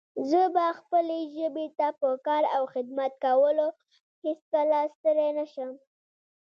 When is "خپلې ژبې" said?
0.79-1.67